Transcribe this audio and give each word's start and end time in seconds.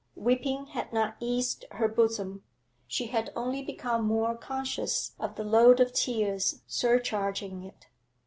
Weeping 0.15 0.65
had 0.73 0.91
not 0.91 1.15
eased 1.19 1.65
her 1.69 1.87
bosom; 1.87 2.41
she 2.87 3.05
had 3.05 3.31
only 3.35 3.61
become 3.61 4.03
more 4.03 4.35
conscious 4.35 5.11
of 5.19 5.35
the 5.35 5.43
load 5.43 5.79
of 5.79 5.93
tears 5.93 6.63
surcharging 6.65 7.61
it. 7.61 7.85